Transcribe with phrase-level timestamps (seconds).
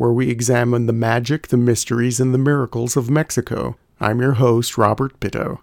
[0.00, 3.76] where we examine the magic, the mysteries, and the miracles of Mexico.
[4.00, 5.58] I'm your host, Robert Bitto.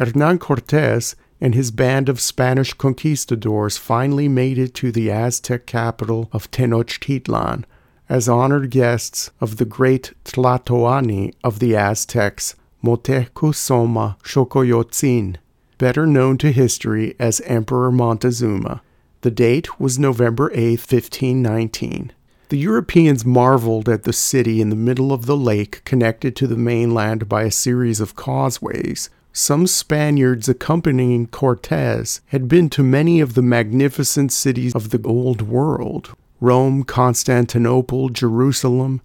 [0.00, 6.28] Hernan Cortes and his band of Spanish conquistadors finally made it to the Aztec capital
[6.32, 7.64] of Tenochtitlan
[8.08, 15.36] as honored guests of the great Tlatoani of the Aztecs, Motecuzoma Xocoyotzin,
[15.78, 18.82] better known to history as Emperor Montezuma.
[19.20, 22.12] The date was November 8, 1519.
[22.48, 26.56] The Europeans marveled at the city in the middle of the lake connected to the
[26.56, 29.10] mainland by a series of causeways.
[29.34, 35.42] Some Spaniards accompanying Cortes had been to many of the magnificent cities of the Old
[35.42, 39.02] World Rome, Constantinople, Jerusalem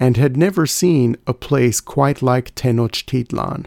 [0.00, 3.66] and had never seen a place quite like Tenochtitlan.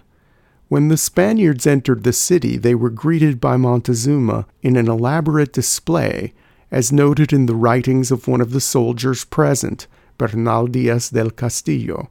[0.69, 6.33] When the Spaniards entered the city, they were greeted by Montezuma in an elaborate display
[6.72, 12.09] as noted in the writings of one of the soldiers present, Bernal Diaz del Castillo.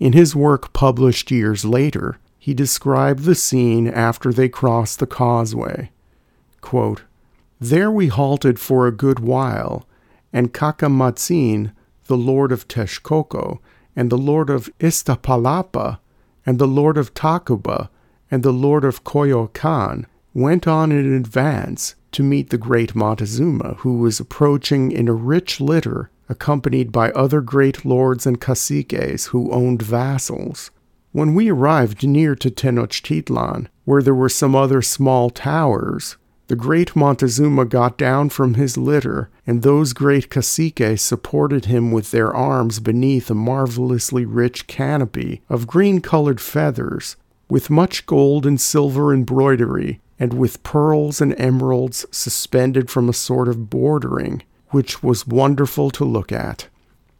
[0.00, 5.90] In his work published years later, he described the scene after they crossed the causeway.
[6.60, 7.02] Quote,
[7.60, 9.86] there we halted for a good while,
[10.32, 11.72] and Cacamatzin,
[12.06, 13.60] the lord of Texcoco,
[13.96, 15.98] and the lord of Iztapalapa,
[16.44, 17.88] and the lord of Tacuba,
[18.30, 23.98] and the lord of Coyoacan went on in advance to meet the great Montezuma, who
[23.98, 29.82] was approaching in a rich litter, accompanied by other great lords and caciques who owned
[29.82, 30.70] vassals.
[31.12, 36.16] When we arrived near to Tenochtitlan, where there were some other small towers,
[36.48, 42.10] the great Montezuma got down from his litter, and those great caciques supported him with
[42.10, 47.16] their arms beneath a marvelously rich canopy of green colored feathers,
[47.48, 53.48] with much gold and silver embroidery, and with pearls and emeralds suspended from a sort
[53.48, 56.68] of bordering, which was wonderful to look at.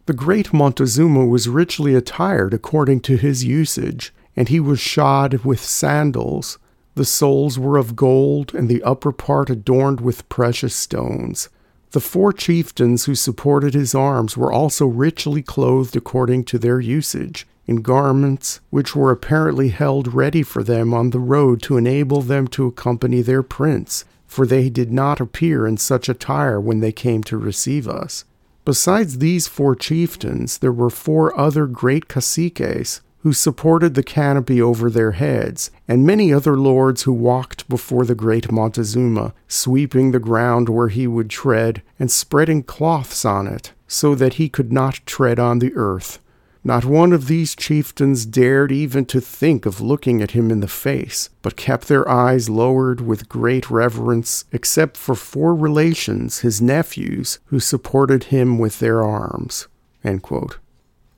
[0.06, 5.60] The great Montezuma was richly attired according to his usage, and he was shod with
[5.60, 6.58] sandals.
[6.94, 11.48] The soles were of gold, and the upper part adorned with precious stones.
[11.92, 17.46] The four chieftains who supported his arms were also richly clothed according to their usage,
[17.66, 22.46] in garments which were apparently held ready for them on the road to enable them
[22.48, 27.22] to accompany their prince, for they did not appear in such attire when they came
[27.22, 28.24] to receive us.
[28.64, 34.90] Besides these four chieftains, there were four other great caciques who supported the canopy over
[34.90, 40.68] their heads, and many other lords who walked before the great Montezuma, sweeping the ground
[40.68, 45.38] where he would tread, and spreading cloths on it, so that he could not tread
[45.38, 46.18] on the earth.
[46.66, 50.66] Not one of these chieftains dared even to think of looking at him in the
[50.66, 57.38] face, but kept their eyes lowered with great reverence, except for four relations, his nephews,
[57.46, 59.68] who supported him with their arms.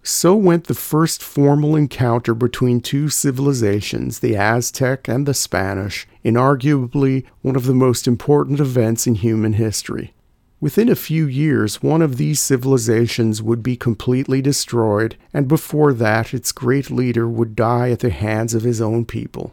[0.03, 6.35] So went the first formal encounter between two civilizations, the Aztec and the Spanish, in
[6.35, 10.12] arguably one of the most important events in human history.
[10.59, 16.32] Within a few years, one of these civilizations would be completely destroyed, and before that,
[16.32, 19.53] its great leader would die at the hands of his own people.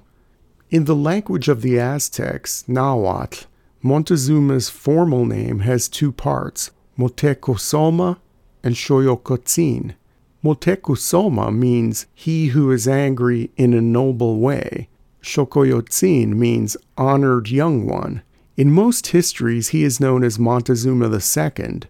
[0.70, 3.46] In the language of the Aztecs, Nahuatl,
[3.84, 8.18] Montezuma's formal name has two parts, Motecuzoma
[8.64, 9.96] and Xocoyotzin.
[10.42, 14.88] Motecuzoma means he who is angry in a noble way.
[15.22, 18.22] Xocoyotzin means honored young one.
[18.56, 21.82] In most histories, he is known as Montezuma II,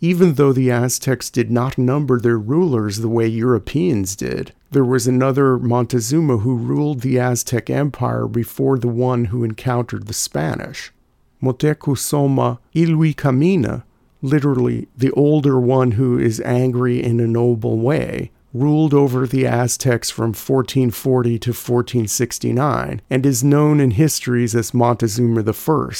[0.00, 4.52] even though the Aztecs did not number their rulers the way Europeans did.
[4.72, 10.14] There was another Montezuma who ruled the Aztec Empire before the one who encountered the
[10.14, 10.92] Spanish.
[11.40, 13.84] Motecuzoma Ilhuicamina,
[14.20, 20.10] literally the older one who is angry in a noble way, ruled over the Aztecs
[20.10, 25.92] from 1440 to 1469 and is known in histories as Montezuma I.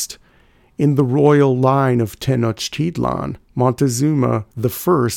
[0.79, 4.69] In the royal line of Tenochtitlan, Montezuma I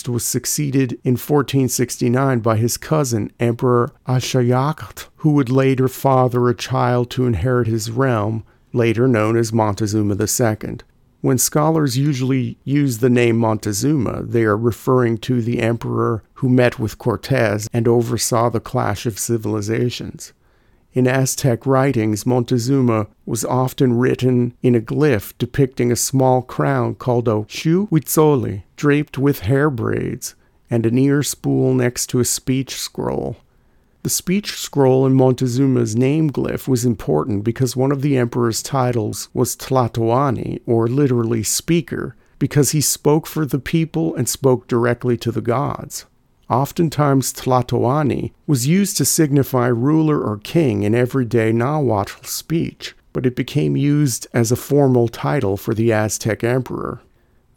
[0.09, 7.11] was succeeded in 1469 by his cousin, Emperor Axayacatl, who would later father a child
[7.11, 8.43] to inherit his realm,
[8.73, 10.77] later known as Montezuma II.
[11.21, 16.79] When scholars usually use the name Montezuma, they are referring to the emperor who met
[16.79, 20.33] with Cortez and oversaw the clash of civilizations.
[20.94, 27.27] In Aztec writings, Montezuma was often written in a glyph depicting a small crown called
[27.27, 30.33] a xiuhuitzolli, draped with hair braids,
[30.71, 33.38] and an ear spool next to a speech scroll.
[34.03, 39.30] The speech scroll in Montezuma's name glyph was important because one of the emperor's titles
[39.31, 45.31] was Tlatoani, or literally speaker, because he spoke for the people and spoke directly to
[45.31, 46.06] the gods.
[46.50, 53.36] Oftentimes, Tlatoani was used to signify ruler or king in everyday Nahuatl speech, but it
[53.36, 57.01] became used as a formal title for the Aztec emperor.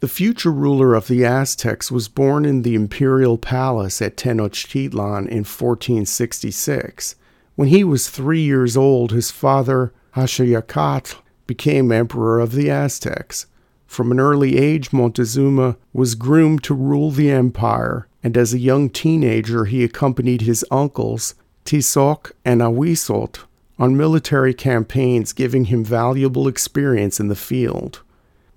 [0.05, 5.43] The future ruler of the Aztecs was born in the imperial palace at Tenochtitlan in
[5.43, 7.15] 1466.
[7.55, 11.15] When he was three years old, his father, Axayacatl,
[11.47, 13.47] became emperor of the Aztecs.
[13.87, 18.91] From an early age, Montezuma was groomed to rule the empire, and as a young
[18.91, 21.33] teenager, he accompanied his uncles,
[21.65, 23.39] Tizoc and Ahuizotl,
[23.79, 28.03] on military campaigns, giving him valuable experience in the field.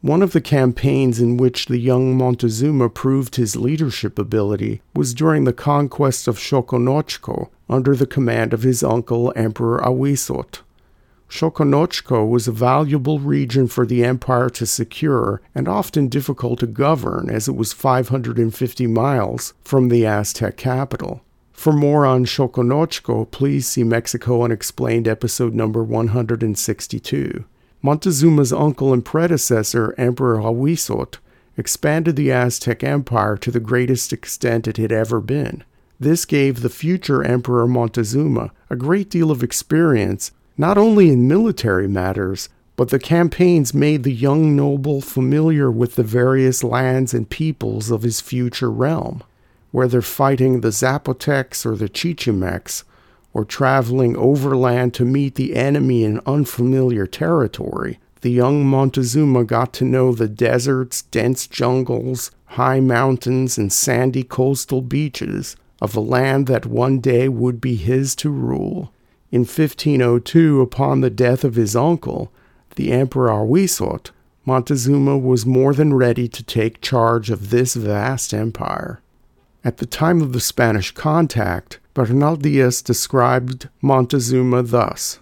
[0.00, 5.42] One of the campaigns in which the young Montezuma proved his leadership ability was during
[5.42, 10.60] the conquest of Xoconochco under the command of his uncle, Emperor Ahuizotl.
[11.28, 17.28] Xoconochco was a valuable region for the empire to secure and often difficult to govern
[17.28, 21.22] as it was 550 miles from the Aztec capital.
[21.52, 27.44] For more on Xoconochco, please see Mexico Unexplained episode number 162.
[27.80, 31.18] Montezuma's uncle and predecessor, Emperor Ahuizotl,
[31.56, 35.64] expanded the Aztec Empire to the greatest extent it had ever been.
[36.00, 41.88] This gave the future Emperor Montezuma a great deal of experience not only in military
[41.88, 47.90] matters, but the campaigns made the young noble familiar with the various lands and peoples
[47.90, 49.22] of his future realm.
[49.70, 52.84] Whether fighting the Zapotecs or the Chichimecs,
[53.32, 59.84] or traveling overland to meet the enemy in unfamiliar territory, the young Montezuma got to
[59.84, 66.66] know the deserts, dense jungles, high mountains, and sandy coastal beaches of a land that
[66.66, 68.92] one day would be his to rule.
[69.30, 72.32] In 1502, upon the death of his uncle,
[72.76, 74.10] the Emperor Ahuizotl,
[74.44, 79.00] Montezuma was more than ready to take charge of this vast empire.
[79.62, 85.18] At the time of the Spanish contact, Bernal Diaz described Montezuma thus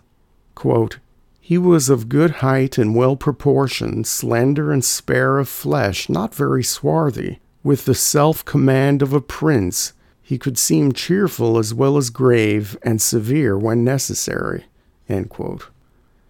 [0.54, 0.98] quote,
[1.40, 6.62] He was of good height and well proportioned, slender and spare of flesh, not very
[6.62, 12.10] swarthy, with the self command of a prince he could seem cheerful as well as
[12.10, 14.66] grave and severe when necessary.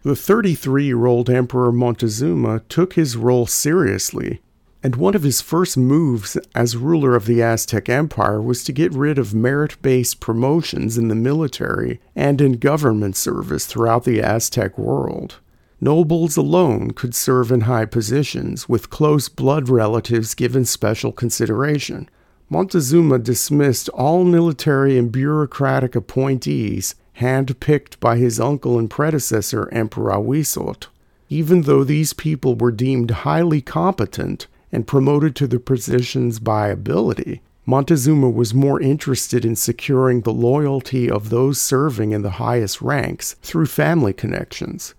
[0.05, 4.41] The 33 year old Emperor Montezuma took his role seriously,
[4.87, 8.95] and one of his first moves as ruler of the Aztec Empire was to get
[8.95, 14.79] rid of merit based promotions in the military and in government service throughout the Aztec
[14.79, 15.41] world.
[15.81, 22.09] Nobles alone could serve in high positions, with close blood relatives given special consideration.
[22.49, 30.87] Montezuma dismissed all military and bureaucratic appointees handpicked by his uncle and predecessor, Emperor Ahuizotl.
[31.29, 37.43] Even though these people were deemed highly competent and promoted to the positions by ability,
[37.65, 43.35] Montezuma was more interested in securing the loyalty of those serving in the highest ranks
[43.43, 44.95] through family connections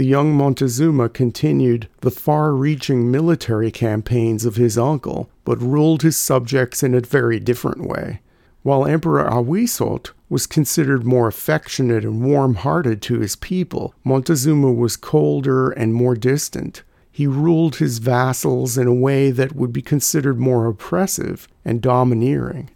[0.00, 6.16] the young Montezuma continued the far reaching military campaigns of his uncle, but ruled his
[6.16, 8.20] subjects in a very different way.
[8.62, 14.96] While Emperor Ahuizotl was considered more affectionate and warm hearted to his people, Montezuma was
[14.96, 16.82] colder and more distant.
[17.20, 22.70] He ruled his vassals in a way that would be considered more oppressive and domineering.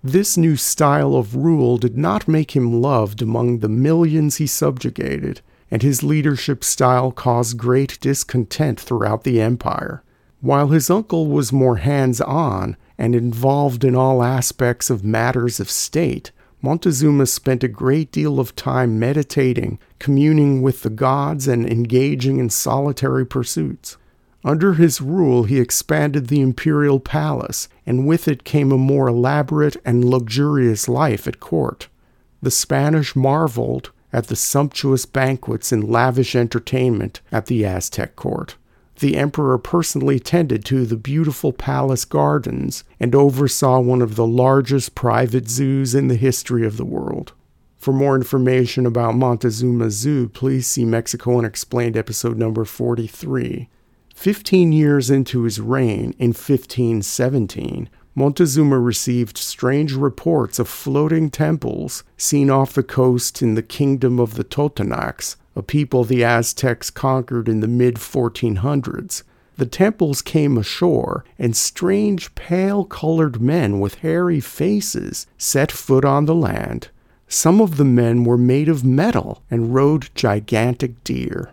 [0.00, 5.40] This new style of rule did not make him loved among the millions he subjugated,
[5.72, 10.04] and his leadership style caused great discontent throughout the empire.
[10.40, 15.68] While his uncle was more hands on and involved in all aspects of matters of
[15.68, 16.30] state,
[16.62, 22.50] Montezuma spent a great deal of time meditating, communing with the gods, and engaging in
[22.50, 23.96] solitary pursuits.
[24.42, 29.76] Under his rule, he expanded the imperial palace, and with it came a more elaborate
[29.84, 31.88] and luxurious life at court.
[32.42, 38.56] The Spanish marveled at the sumptuous banquets and lavish entertainment at the Aztec court.
[39.00, 44.94] The emperor personally tended to the beautiful palace gardens and oversaw one of the largest
[44.94, 47.32] private zoos in the history of the world.
[47.80, 53.70] For more information about Montezuma Zoo, please see Mexico Unexplained episode number 43.
[54.14, 62.50] Fifteen years into his reign, in 1517, Montezuma received strange reports of floating temples seen
[62.50, 67.60] off the coast in the kingdom of the Totonacs, a people the Aztecs conquered in
[67.60, 69.22] the mid 1400s.
[69.56, 76.26] The temples came ashore, and strange pale colored men with hairy faces set foot on
[76.26, 76.90] the land.
[77.32, 81.52] Some of the men were made of metal and rode gigantic deer.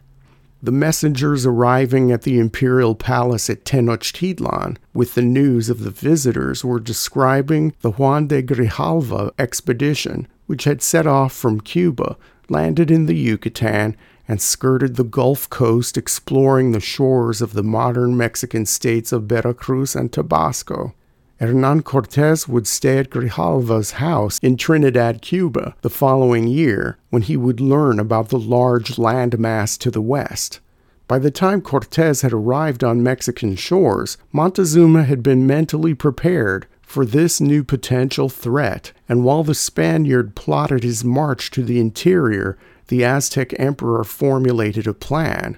[0.59, 6.65] The messengers arriving at the imperial palace at Tenochtitlan with the news of the visitors
[6.65, 12.17] were describing the Juan de Grijalva expedition, which had set off from Cuba,
[12.49, 13.95] landed in the Yucatan,
[14.27, 19.95] and skirted the Gulf Coast, exploring the shores of the modern Mexican states of Veracruz
[19.95, 20.95] and Tabasco.
[21.39, 27.37] Hernan Cortes would stay at Grijalva's house in Trinidad, Cuba, the following year when he
[27.37, 30.59] would learn about the large landmass to the west.
[31.07, 37.05] By the time Cortes had arrived on Mexican shores, Montezuma had been mentally prepared for
[37.05, 43.03] this new potential threat, and while the Spaniard plotted his march to the interior, the
[43.03, 45.57] Aztec emperor formulated a plan.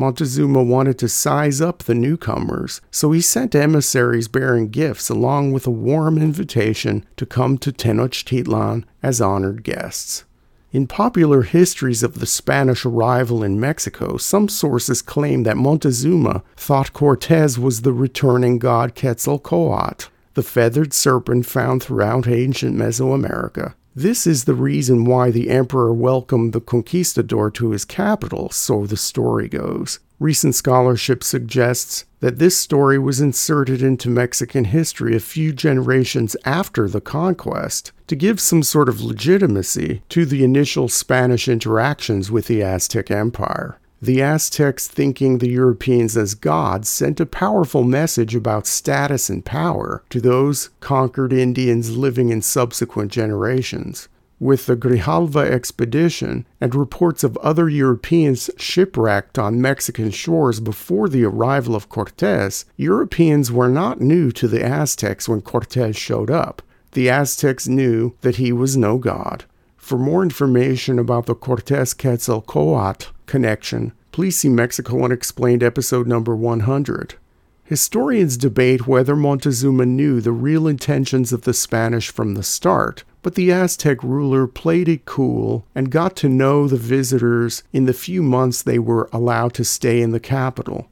[0.00, 5.66] Montezuma wanted to size up the newcomers, so he sent emissaries bearing gifts along with
[5.66, 10.24] a warm invitation to come to Tenochtitlan as honored guests.
[10.72, 16.94] In popular histories of the Spanish arrival in Mexico, some sources claim that Montezuma thought
[16.94, 23.74] Cortes was the returning god Quetzalcoatl, the feathered serpent found throughout ancient Mesoamerica.
[23.94, 28.96] This is the reason why the emperor welcomed the conquistador to his capital, so the
[28.96, 29.98] story goes.
[30.20, 36.88] Recent scholarship suggests that this story was inserted into Mexican history a few generations after
[36.88, 42.62] the conquest to give some sort of legitimacy to the initial Spanish interactions with the
[42.62, 43.79] Aztec Empire.
[44.02, 50.02] The Aztecs, thinking the Europeans as gods, sent a powerful message about status and power
[50.08, 54.08] to those conquered Indians living in subsequent generations.
[54.38, 61.24] With the Grijalva expedition and reports of other Europeans shipwrecked on Mexican shores before the
[61.24, 66.62] arrival of Cortes, Europeans were not new to the Aztecs when Cortes showed up.
[66.92, 69.44] The Aztecs knew that he was no god.
[69.90, 77.16] For more information about the Cortes Quetzalcoatl connection, please see Mexico Unexplained episode number 100.
[77.64, 83.34] Historians debate whether Montezuma knew the real intentions of the Spanish from the start, but
[83.34, 88.22] the Aztec ruler played it cool and got to know the visitors in the few
[88.22, 90.88] months they were allowed to stay in the capital.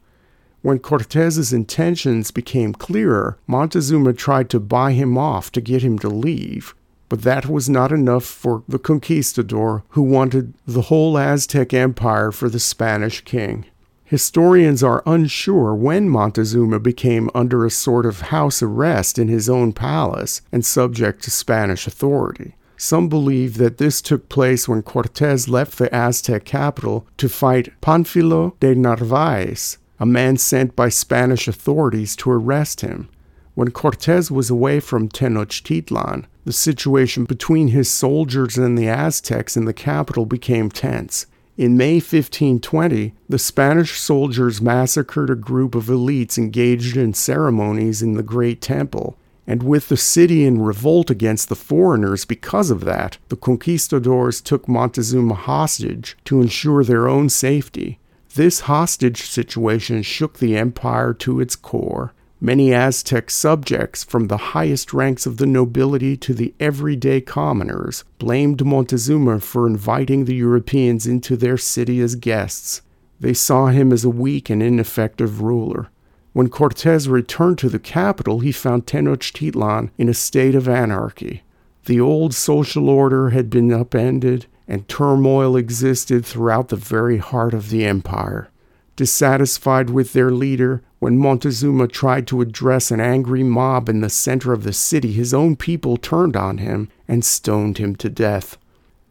[0.62, 6.09] When Cortez's intentions became clearer, Montezuma tried to buy him off to get him to
[6.09, 6.75] leave.
[7.08, 12.48] But that was not enough for the conquistador, who wanted the whole Aztec empire for
[12.48, 13.64] the Spanish king.
[14.04, 19.72] Historians are unsure when Montezuma became under a sort of house arrest in his own
[19.72, 22.54] palace and subject to Spanish authority.
[22.78, 28.58] Some believe that this took place when Cortes left the Aztec capital to fight Panfilo
[28.60, 33.08] de Narvaez, a man sent by Spanish authorities to arrest him.
[33.54, 39.67] When Cortes was away from Tenochtitlan, the situation between his soldiers and the Aztecs in
[39.67, 41.26] the capital became tense.
[41.59, 48.14] In May 1520, the Spanish soldiers massacred a group of elites engaged in ceremonies in
[48.14, 49.19] the Great Temple.
[49.47, 54.67] And with the city in revolt against the foreigners because of that, the conquistadors took
[54.67, 57.99] Montezuma hostage to ensure their own safety.
[58.35, 62.14] This hostage situation shook the empire to its core.
[62.40, 68.64] Many Aztec subjects, from the highest ranks of the nobility to the everyday commoners, blamed
[68.64, 72.83] Montezuma for inviting the Europeans into their city as guests.
[73.18, 75.88] They saw him as a weak and ineffective ruler.
[76.33, 81.42] When Cortes returned to the capital, he found Tenochtitlan in a state of anarchy.
[81.87, 87.71] The old social order had been upended, and turmoil existed throughout the very heart of
[87.71, 88.50] the empire.
[88.95, 94.52] Dissatisfied with their leader, when Montezuma tried to address an angry mob in the center
[94.52, 98.59] of the city, his own people turned on him and stoned him to death.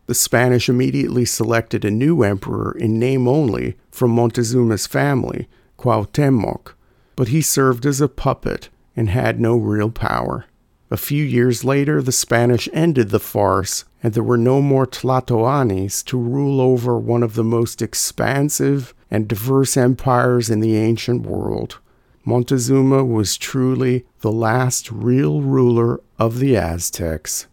[0.08, 6.74] The Spanish immediately selected a new emperor in name only from Montezuma's family, Cuauhtemoc,
[7.16, 10.46] but he served as a puppet and had no real power.
[10.90, 16.04] A few years later, the Spanish ended the farce, and there were no more Tlatoanis
[16.06, 21.80] to rule over one of the most expansive and diverse empires in the ancient world.
[22.26, 27.48] Montezuma was truly the last real ruler of the Aztecs.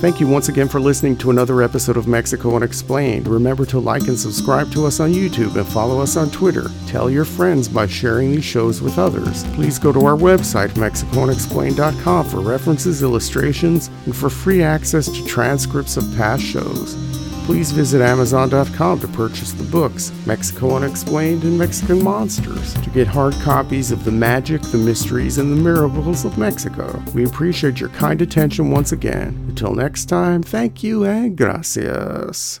[0.00, 3.26] Thank you once again for listening to another episode of Mexico Unexplained.
[3.26, 6.70] Remember to like and subscribe to us on YouTube and follow us on Twitter.
[6.86, 9.42] Tell your friends by sharing these shows with others.
[9.54, 15.96] Please go to our website, MexicoUnexplained.com, for references, illustrations, and for free access to transcripts
[15.96, 17.17] of past shows.
[17.48, 23.32] Please visit Amazon.com to purchase the books Mexico Unexplained and Mexican Monsters to get hard
[23.36, 27.02] copies of the magic, the mysteries, and the miracles of Mexico.
[27.14, 29.28] We appreciate your kind attention once again.
[29.48, 32.60] Until next time, thank you and gracias.